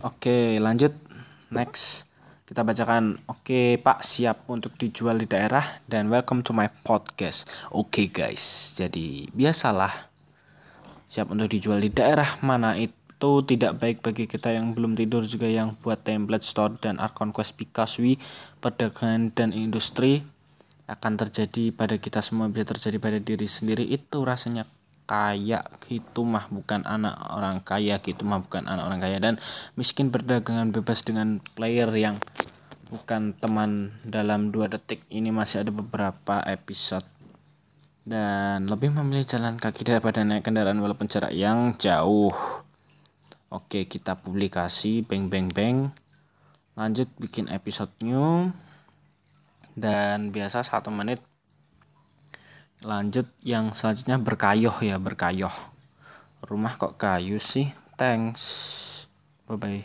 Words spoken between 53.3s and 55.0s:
yang selanjutnya berkayoh ya